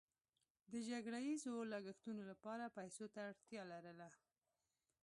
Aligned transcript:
د 0.71 0.73
جګړه 0.89 1.19
ییزو 1.27 1.55
لګښتونو 1.71 2.21
لپاره 2.31 2.73
پیسو 2.77 3.05
ته 3.13 3.19
اړتیا 3.29 3.61
لرله. 3.71 4.09